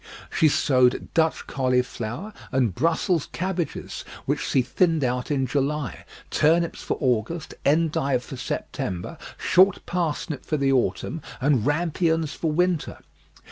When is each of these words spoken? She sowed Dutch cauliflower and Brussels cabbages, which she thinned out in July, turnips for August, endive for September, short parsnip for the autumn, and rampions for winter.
She 0.35 0.49
sowed 0.49 1.09
Dutch 1.13 1.45
cauliflower 1.45 2.33
and 2.51 2.73
Brussels 2.73 3.27
cabbages, 3.31 4.03
which 4.25 4.39
she 4.43 4.63
thinned 4.63 5.03
out 5.03 5.29
in 5.29 5.45
July, 5.45 6.05
turnips 6.31 6.81
for 6.81 6.97
August, 6.99 7.53
endive 7.65 8.23
for 8.23 8.35
September, 8.35 9.19
short 9.37 9.85
parsnip 9.85 10.43
for 10.43 10.57
the 10.57 10.71
autumn, 10.71 11.21
and 11.39 11.67
rampions 11.67 12.31
for 12.33 12.51
winter. 12.51 12.97